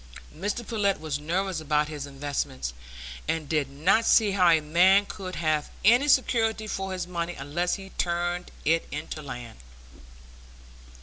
Mr 0.35 0.67
Pullet 0.67 0.99
was 0.99 1.19
nervous 1.19 1.59
about 1.61 1.87
his 1.87 2.07
investments, 2.07 2.73
and 3.27 3.47
did 3.47 3.69
not 3.69 4.03
see 4.03 4.31
how 4.31 4.49
a 4.49 4.59
man 4.59 5.05
could 5.05 5.35
have 5.35 5.69
any 5.85 6.07
security 6.07 6.65
for 6.65 6.91
his 6.91 7.05
money 7.05 7.35
unless 7.35 7.75
he 7.75 7.91
turned 7.99 8.49
it 8.65 8.87
into 8.89 9.21
land. 9.21 9.59